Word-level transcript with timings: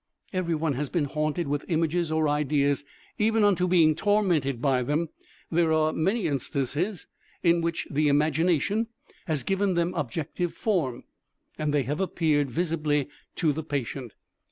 Everyone 0.33 0.73
has 0.73 0.89
been 0.89 1.03
haunted 1.05 1.47
with 1.47 1.63
images 1.69 2.11
or 2.11 2.27
ideas 2.27 2.83
even 3.19 3.43
unto 3.43 3.67
being 3.67 3.93
tormented 3.93 4.59
by 4.59 4.81
them; 4.81 5.09
there 5.51 5.71
are 5.71 5.93
many 5.93 6.25
instances 6.25 7.05
in 7.43 7.61
which 7.61 7.87
the 7.91 8.07
Imagination 8.07 8.87
has 9.27 9.43
given 9.43 9.75
them 9.75 9.93
objective 9.93 10.55
form, 10.55 11.03
and 11.59 11.71
they 11.71 11.83
have 11.83 11.99
appeared 11.99 12.49
visibly 12.49 13.09
to 13.35 13.53
the 13.53 13.61
patient. 13.63 14.13